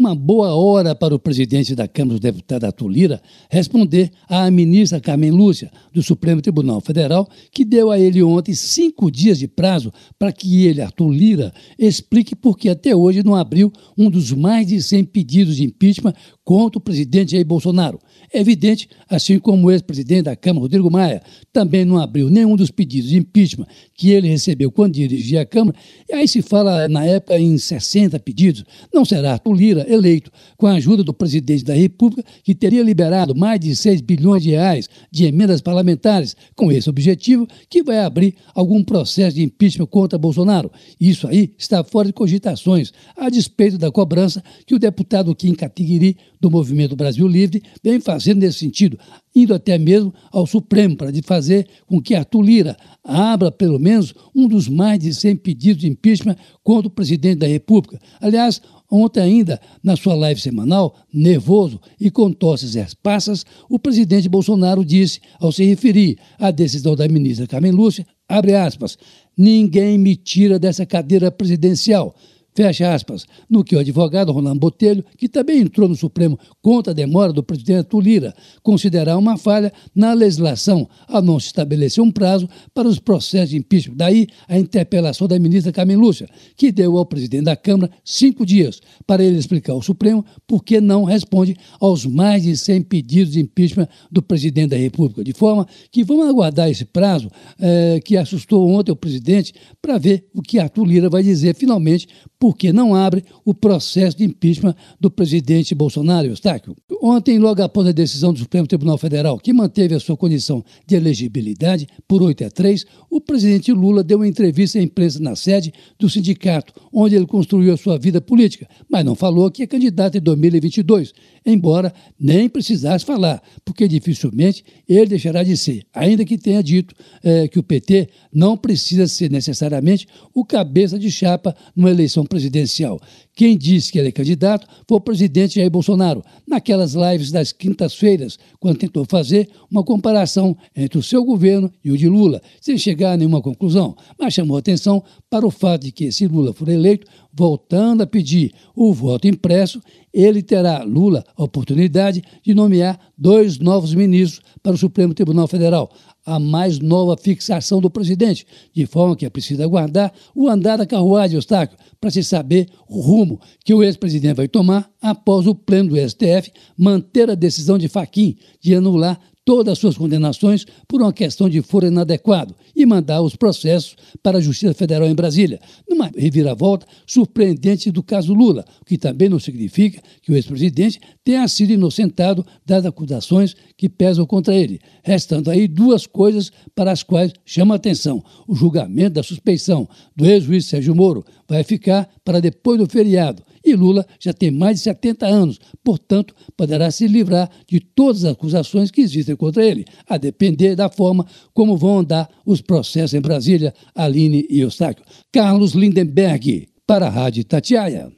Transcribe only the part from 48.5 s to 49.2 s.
sentido,